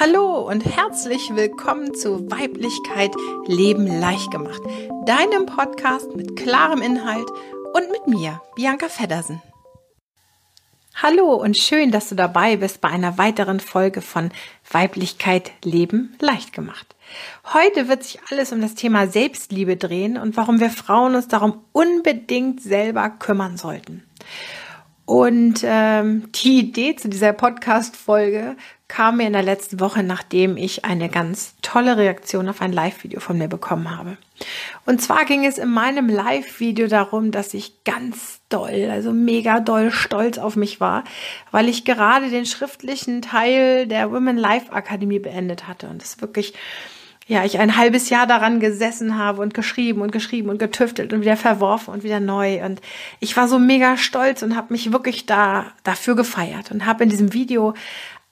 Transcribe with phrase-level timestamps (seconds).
[0.00, 3.10] Hallo und herzlich willkommen zu Weiblichkeit
[3.48, 4.62] Leben leicht gemacht,
[5.06, 7.28] deinem Podcast mit klarem Inhalt
[7.74, 9.42] und mit mir, Bianca Feddersen.
[10.94, 14.30] Hallo und schön, dass du dabei bist bei einer weiteren Folge von
[14.70, 16.94] Weiblichkeit Leben leicht gemacht.
[17.52, 21.64] Heute wird sich alles um das Thema Selbstliebe drehen und warum wir Frauen uns darum
[21.72, 24.04] unbedingt selber kümmern sollten.
[25.08, 28.56] Und ähm, die Idee zu dieser Podcast-Folge
[28.88, 33.18] kam mir in der letzten Woche, nachdem ich eine ganz tolle Reaktion auf ein Live-Video
[33.18, 34.18] von mir bekommen habe.
[34.84, 39.92] Und zwar ging es in meinem Live-Video darum, dass ich ganz doll, also mega doll
[39.92, 41.04] stolz auf mich war,
[41.52, 46.52] weil ich gerade den schriftlichen Teil der Women Life Akademie beendet hatte und es wirklich
[47.28, 51.20] ja, ich ein halbes Jahr daran gesessen habe und geschrieben und geschrieben und getüftelt und
[51.20, 52.64] wieder verworfen und wieder neu.
[52.64, 52.80] Und
[53.20, 57.10] ich war so mega stolz und habe mich wirklich da dafür gefeiert und habe in
[57.10, 57.74] diesem Video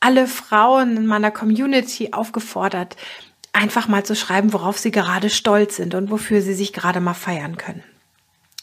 [0.00, 2.96] alle Frauen in meiner Community aufgefordert,
[3.52, 7.14] einfach mal zu schreiben, worauf sie gerade stolz sind und wofür sie sich gerade mal
[7.14, 7.84] feiern können.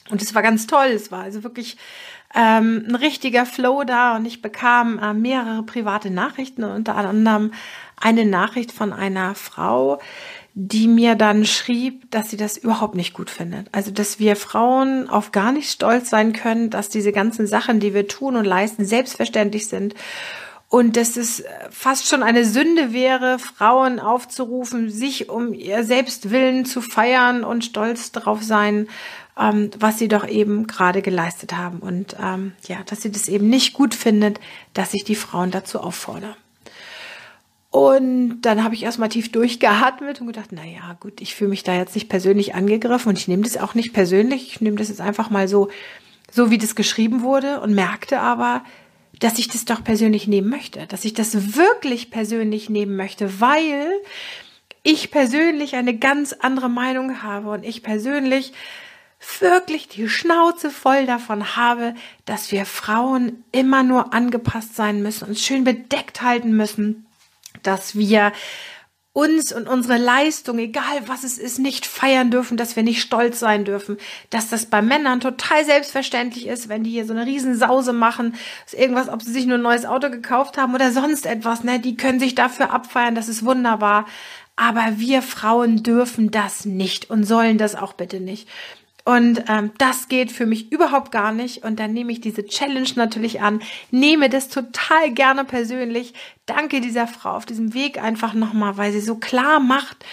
[0.10, 0.88] Und es war ganz toll.
[0.88, 1.78] Es war also wirklich
[2.36, 7.52] ähm, ein richtiger Flow da und ich bekam äh, mehrere private Nachrichten und unter anderem
[8.00, 10.00] eine Nachricht von einer Frau,
[10.56, 13.68] die mir dann schrieb, dass sie das überhaupt nicht gut findet.
[13.72, 17.94] Also, dass wir Frauen auf gar nicht stolz sein können, dass diese ganzen Sachen, die
[17.94, 19.96] wir tun und leisten, selbstverständlich sind.
[20.70, 26.82] Und dass es fast schon eine Sünde wäre, Frauen aufzurufen, sich um ihr Selbstwillen zu
[26.82, 28.88] feiern und stolz darauf sein,
[29.40, 31.80] ähm, was sie doch eben gerade geleistet haben.
[31.80, 34.40] Und ähm, ja, dass sie das eben nicht gut findet,
[34.74, 36.36] dass ich die Frauen dazu auffordere.
[37.72, 41.64] Und dann habe ich erstmal tief durchgeatmet und gedacht, na ja, gut, ich fühle mich
[41.64, 44.48] da jetzt nicht persönlich angegriffen und ich nehme das auch nicht persönlich.
[44.48, 45.70] Ich nehme das jetzt einfach mal so,
[46.32, 48.64] so wie das geschrieben wurde und merkte aber,
[49.20, 53.92] dass ich das doch persönlich nehmen möchte, dass ich das wirklich persönlich nehmen möchte, weil
[54.84, 58.54] ich persönlich eine ganz andere Meinung habe und ich persönlich
[59.40, 65.42] wirklich die Schnauze voll davon habe, dass wir Frauen immer nur angepasst sein müssen, uns
[65.44, 67.06] schön bedeckt halten müssen,
[67.62, 68.32] dass wir
[69.14, 73.40] uns und unsere Leistung, egal was es ist, nicht feiern dürfen, dass wir nicht stolz
[73.40, 73.98] sein dürfen,
[74.32, 78.36] dass das bei Männern total selbstverständlich ist, wenn die hier so eine Riesensause machen,
[78.72, 81.96] irgendwas, ob sie sich nur ein neues Auto gekauft haben oder sonst etwas, ne, die
[81.96, 84.08] können sich dafür abfeiern, das ist wunderbar.
[84.56, 88.48] Aber wir Frauen dürfen das nicht und sollen das auch bitte nicht.
[89.06, 91.64] Und ähm, das geht für mich überhaupt gar nicht.
[91.66, 96.14] Und dann nehme ich diese Challenge natürlich an, nehme das total gerne persönlich.
[96.46, 100.06] Danke dieser Frau auf diesem Weg einfach nochmal, weil sie so klar macht,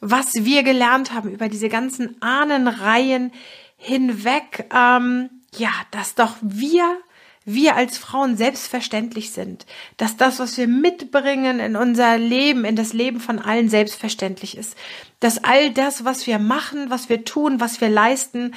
[0.00, 3.32] was wir gelernt haben über diese ganzen Ahnenreihen
[3.76, 4.66] hinweg.
[4.74, 6.98] Ähm, ja, dass doch wir
[7.44, 9.66] wir als Frauen selbstverständlich sind,
[9.96, 14.76] dass das, was wir mitbringen in unser Leben, in das Leben von allen selbstverständlich ist,
[15.20, 18.54] dass all das, was wir machen, was wir tun, was wir leisten,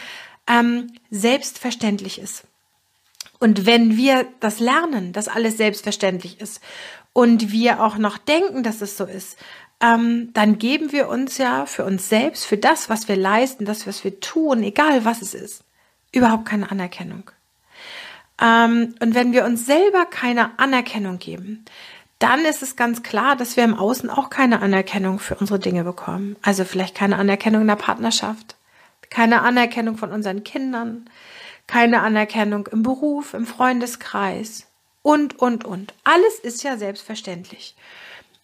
[0.47, 2.43] ähm, selbstverständlich ist.
[3.39, 6.61] Und wenn wir das lernen, dass alles selbstverständlich ist
[7.13, 9.37] und wir auch noch denken, dass es so ist,
[9.81, 13.87] ähm, dann geben wir uns ja für uns selbst, für das, was wir leisten, das,
[13.87, 15.63] was wir tun, egal was es ist,
[16.11, 17.31] überhaupt keine Anerkennung.
[18.41, 21.65] Ähm, und wenn wir uns selber keine Anerkennung geben,
[22.19, 25.83] dann ist es ganz klar, dass wir im Außen auch keine Anerkennung für unsere Dinge
[25.83, 26.35] bekommen.
[26.41, 28.55] Also vielleicht keine Anerkennung in der Partnerschaft,
[29.09, 31.09] keine Anerkennung von unseren Kindern,
[31.67, 34.67] keine Anerkennung im Beruf, im Freundeskreis
[35.01, 35.93] und, und, und.
[36.03, 37.75] Alles ist ja selbstverständlich.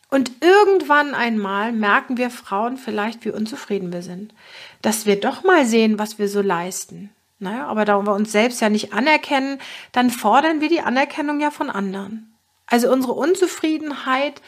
[0.09, 4.33] Und irgendwann einmal merken wir Frauen vielleicht, wie unzufrieden wir sind,
[4.81, 7.09] dass wir doch mal sehen, was wir so leisten,
[7.41, 9.59] naja, aber da wir uns selbst ja nicht anerkennen,
[9.91, 12.33] dann fordern wir die Anerkennung ja von anderen.
[12.67, 14.41] Also unsere Unzufriedenheit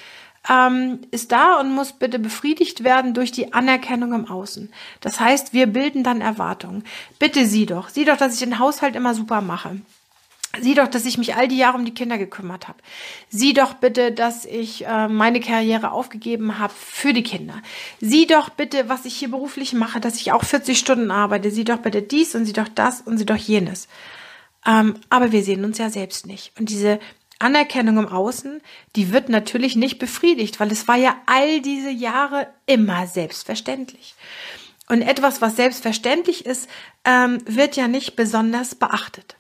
[0.48, 4.72] ähm, ist da und muss bitte befriedigt werden durch die Anerkennung im Außen.
[5.02, 6.84] Das heißt, wir bilden dann Erwartungen.
[7.20, 9.82] Bitte sieh doch, sieh doch, dass ich den Haushalt immer super mache.
[10.62, 12.78] Sieh doch, dass ich mich all die Jahre um die Kinder gekümmert habe.
[13.30, 17.60] Sieh doch bitte, dass ich äh, meine Karriere aufgegeben habe für die Kinder.
[18.00, 21.50] Sieh doch bitte, was ich hier beruflich mache, dass ich auch 40 Stunden arbeite.
[21.50, 23.88] Sieh doch bitte dies und sieh doch das und sieh doch jenes.
[24.64, 26.52] Ähm, aber wir sehen uns ja selbst nicht.
[26.60, 27.00] Und diese
[27.40, 28.62] Anerkennung im Außen,
[28.96, 34.14] die wird natürlich nicht befriedigt, weil es war ja all diese Jahre immer selbstverständlich.
[34.88, 36.70] Und etwas, was selbstverständlich ist,
[37.06, 39.36] ähm, wird ja nicht besonders beachtet.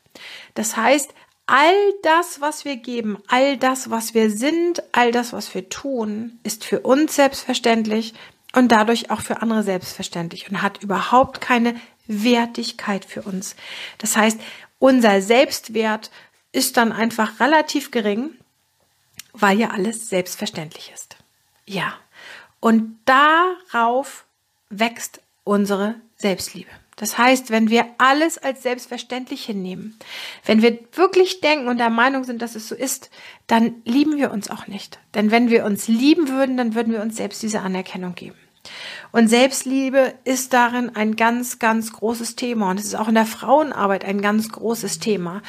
[0.53, 1.13] Das heißt,
[1.45, 6.39] all das, was wir geben, all das, was wir sind, all das, was wir tun,
[6.43, 8.13] ist für uns selbstverständlich
[8.53, 11.75] und dadurch auch für andere selbstverständlich und hat überhaupt keine
[12.07, 13.55] Wertigkeit für uns.
[13.97, 14.39] Das heißt,
[14.79, 16.11] unser Selbstwert
[16.51, 18.31] ist dann einfach relativ gering,
[19.33, 21.17] weil ja alles selbstverständlich ist.
[21.65, 21.93] Ja.
[22.59, 24.25] Und darauf
[24.69, 26.69] wächst unsere Selbstliebe.
[26.95, 29.97] Das heißt, wenn wir alles als selbstverständlich hinnehmen,
[30.45, 33.09] wenn wir wirklich denken und der Meinung sind, dass es so ist,
[33.47, 34.99] dann lieben wir uns auch nicht.
[35.15, 38.37] Denn wenn wir uns lieben würden, dann würden wir uns selbst diese Anerkennung geben.
[39.11, 42.71] Und Selbstliebe ist darin ein ganz, ganz großes Thema.
[42.71, 45.41] Und es ist auch in der Frauenarbeit ein ganz großes Thema.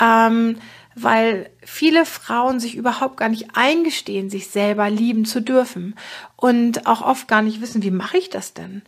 [0.00, 0.58] Ähm,
[0.94, 5.94] weil viele Frauen sich überhaupt gar nicht eingestehen, sich selber lieben zu dürfen
[6.36, 8.82] und auch oft gar nicht wissen, wie mache ich das denn?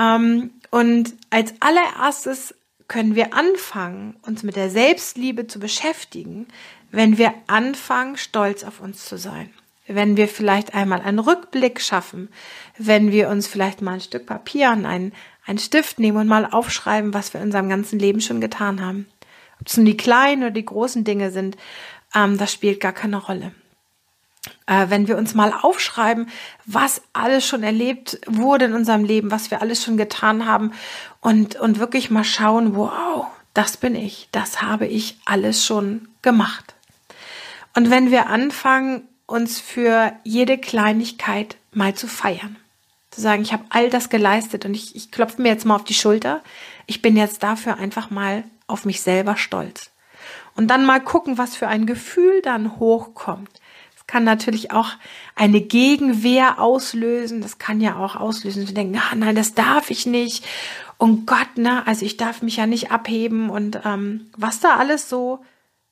[0.00, 2.54] Ähm, und als allererstes
[2.88, 6.48] können wir anfangen, uns mit der Selbstliebe zu beschäftigen,
[6.90, 9.50] wenn wir anfangen, stolz auf uns zu sein.
[9.86, 12.28] Wenn wir vielleicht einmal einen Rückblick schaffen,
[12.78, 15.12] wenn wir uns vielleicht mal ein Stück Papier und einen,
[15.46, 19.06] einen Stift nehmen und mal aufschreiben, was wir in unserem ganzen Leben schon getan haben.
[19.60, 21.56] Ob es nun die kleinen oder die großen Dinge sind,
[22.14, 23.52] ähm, das spielt gar keine Rolle.
[24.66, 26.28] Äh, wenn wir uns mal aufschreiben,
[26.64, 30.72] was alles schon erlebt wurde in unserem Leben, was wir alles schon getan haben
[31.20, 36.74] und, und wirklich mal schauen, wow, das bin ich, das habe ich alles schon gemacht.
[37.74, 42.56] Und wenn wir anfangen, uns für jede Kleinigkeit mal zu feiern,
[43.10, 45.84] zu sagen, ich habe all das geleistet und ich, ich klopfe mir jetzt mal auf
[45.84, 46.42] die Schulter,
[46.86, 49.90] ich bin jetzt dafür einfach mal auf mich selber stolz.
[50.56, 53.59] Und dann mal gucken, was für ein Gefühl dann hochkommt.
[54.10, 54.88] Kann natürlich auch
[55.36, 57.42] eine Gegenwehr auslösen.
[57.42, 60.44] Das kann ja auch auslösen, zu denken, ah, nein, das darf ich nicht.
[60.98, 65.08] Und Gott, ne, also ich darf mich ja nicht abheben und ähm, was da alles
[65.08, 65.44] so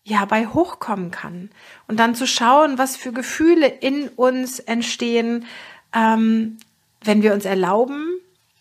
[0.02, 1.50] ja bei hochkommen kann.
[1.86, 5.46] Und dann zu schauen, was für Gefühle in uns entstehen,
[5.94, 6.56] ähm,
[7.04, 8.04] wenn wir uns erlauben,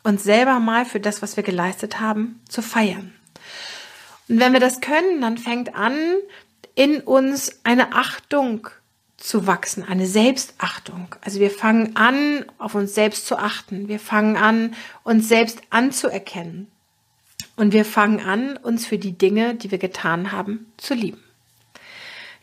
[0.03, 3.11] uns selber mal für das, was wir geleistet haben, zu feiern.
[4.29, 5.97] Und wenn wir das können, dann fängt an,
[6.75, 8.69] in uns eine Achtung
[9.17, 11.15] zu wachsen, eine Selbstachtung.
[11.21, 13.87] Also wir fangen an, auf uns selbst zu achten.
[13.87, 16.67] Wir fangen an, uns selbst anzuerkennen.
[17.55, 21.23] Und wir fangen an, uns für die Dinge, die wir getan haben, zu lieben.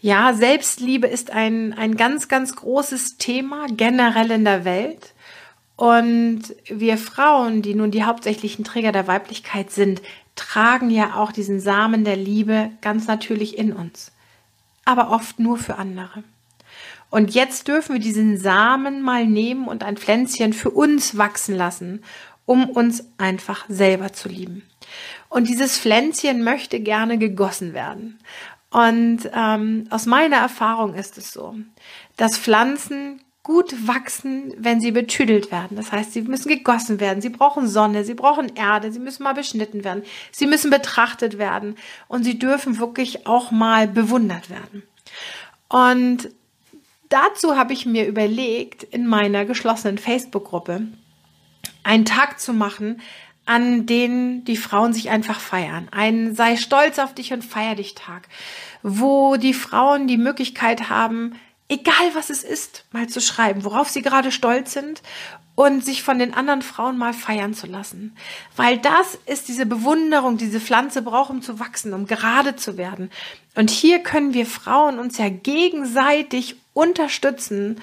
[0.01, 5.15] Ja, Selbstliebe ist ein, ein ganz, ganz großes Thema generell in der Welt.
[5.77, 10.03] Und wir Frauen, die nun die hauptsächlichen Träger der Weiblichkeit sind,
[10.37, 14.13] tragen ja auch diesen Samen der Liebe ganz natürlich in uns,
[14.85, 16.25] aber oft nur für andere.
[17.15, 22.03] Und jetzt dürfen wir diesen Samen mal nehmen und ein Pflänzchen für uns wachsen lassen,
[22.45, 24.65] um uns einfach selber zu lieben.
[25.29, 28.19] Und dieses Pflänzchen möchte gerne gegossen werden.
[28.71, 31.55] Und ähm, aus meiner Erfahrung ist es so,
[32.17, 35.77] dass Pflanzen gut wachsen, wenn sie betüdelt werden.
[35.77, 39.35] Das heißt, sie müssen gegossen werden, sie brauchen Sonne, sie brauchen Erde, sie müssen mal
[39.35, 40.03] beschnitten werden,
[40.33, 41.77] sie müssen betrachtet werden
[42.09, 44.83] und sie dürfen wirklich auch mal bewundert werden.
[45.69, 46.29] Und
[47.09, 50.89] dazu habe ich mir überlegt, in meiner geschlossenen Facebook-Gruppe
[51.83, 53.01] einen Tag zu machen,
[53.47, 55.89] an den die Frauen sich einfach feiern.
[55.91, 58.29] Ein sei stolz auf dich und feier dich Tag,
[58.83, 61.35] wo die Frauen die Möglichkeit haben,
[61.69, 65.03] egal was es ist, mal zu schreiben, worauf sie gerade stolz sind
[65.55, 68.17] und sich von den anderen Frauen mal feiern zu lassen.
[68.57, 73.11] Weil das ist diese Bewunderung, diese Pflanze braucht, um zu wachsen, um gerade zu werden.
[73.55, 77.81] Und hier können wir Frauen uns ja gegenseitig unterstützen,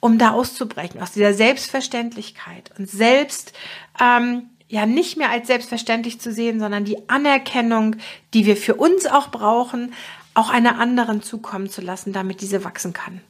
[0.00, 3.52] um da auszubrechen, aus dieser Selbstverständlichkeit und selbst
[4.00, 7.96] ähm, ja nicht mehr als selbstverständlich zu sehen, sondern die Anerkennung,
[8.32, 9.92] die wir für uns auch brauchen,
[10.34, 13.20] auch einer anderen zukommen zu lassen, damit diese wachsen kann.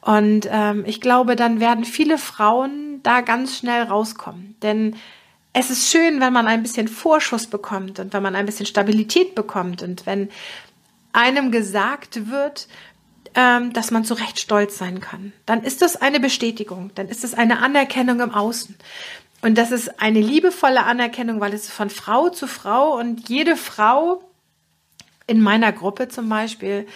[0.00, 4.56] Und ähm, ich glaube, dann werden viele Frauen da ganz schnell rauskommen.
[4.62, 4.96] Denn
[5.52, 9.34] es ist schön, wenn man ein bisschen Vorschuss bekommt und wenn man ein bisschen Stabilität
[9.34, 10.30] bekommt und wenn
[11.12, 12.68] einem gesagt wird,
[13.36, 15.32] ähm, dass man zu Recht stolz sein kann.
[15.44, 18.74] Dann ist das eine Bestätigung, dann ist es eine Anerkennung im Außen.
[19.42, 24.22] Und das ist eine liebevolle Anerkennung, weil es von Frau zu Frau und jede Frau
[25.26, 26.86] in meiner Gruppe zum Beispiel,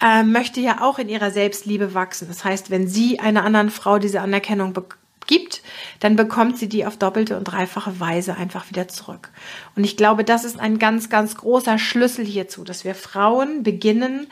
[0.00, 2.28] äh, möchte ja auch in ihrer Selbstliebe wachsen.
[2.28, 4.74] Das heißt, wenn sie einer anderen Frau diese Anerkennung
[5.26, 5.62] gibt,
[6.00, 9.30] dann bekommt sie die auf doppelte und dreifache Weise einfach wieder zurück.
[9.76, 14.26] Und ich glaube, das ist ein ganz, ganz großer Schlüssel hierzu, dass wir Frauen beginnen,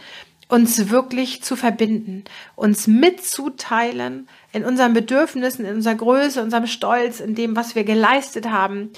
[0.50, 2.25] uns wirklich zu verbinden,
[2.57, 8.50] uns mitzuteilen in unseren Bedürfnissen, in unserer Größe, unserem Stolz, in dem, was wir geleistet
[8.50, 8.90] haben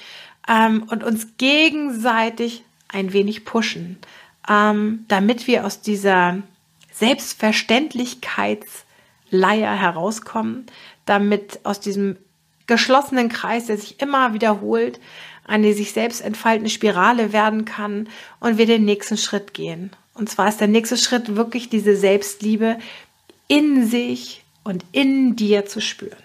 [0.48, 3.98] ähm, und uns gegenseitig ein wenig pushen
[4.48, 6.38] ähm, damit wir aus dieser
[6.92, 10.64] Selbstverständlichkeitsleier herauskommen,
[11.06, 12.18] damit aus diesem
[12.66, 15.00] geschlossenen Kreis, der sich immer wiederholt,
[15.44, 18.08] eine sich selbst entfaltende Spirale werden kann
[18.40, 19.90] und wir den nächsten Schritt gehen.
[20.14, 22.78] Und zwar ist der nächste Schritt wirklich diese Selbstliebe
[23.48, 26.16] in sich und in dir zu spüren.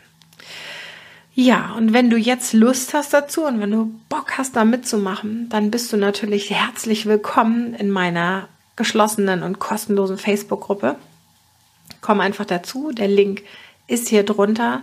[1.34, 5.50] Ja, und wenn du jetzt Lust hast dazu und wenn du Bock hast, da mitzumachen,
[5.50, 10.96] dann bist du natürlich herzlich willkommen in meiner geschlossenen und kostenlosen Facebook-Gruppe.
[12.02, 12.92] Komm einfach dazu.
[12.92, 13.44] Der Link
[13.88, 14.82] ist hier drunter.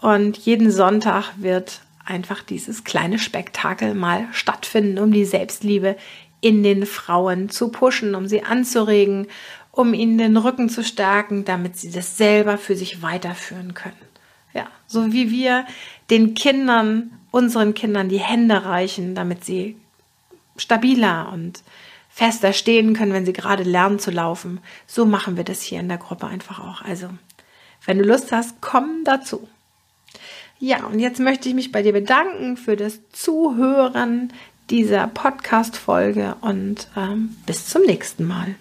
[0.00, 5.96] Und jeden Sonntag wird einfach dieses kleine Spektakel mal stattfinden, um die Selbstliebe
[6.40, 9.28] in den Frauen zu pushen, um sie anzuregen,
[9.70, 13.96] um ihnen den Rücken zu stärken, damit sie das selber für sich weiterführen können.
[14.52, 15.66] Ja, so wie wir
[16.10, 19.76] den Kindern, unseren Kindern die Hände reichen, damit sie
[20.56, 21.62] stabiler und
[22.08, 24.60] fester stehen können, wenn sie gerade lernen zu laufen.
[24.86, 26.82] So machen wir das hier in der Gruppe einfach auch.
[26.82, 27.08] Also,
[27.84, 29.48] wenn du Lust hast, komm dazu.
[30.58, 34.32] Ja, und jetzt möchte ich mich bei dir bedanken für das Zuhören
[34.70, 38.54] dieser Podcast-Folge und ähm, bis zum nächsten Mal.